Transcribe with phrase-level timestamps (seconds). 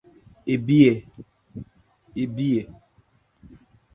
[0.53, 0.77] Ébí
[2.21, 2.61] ɛ?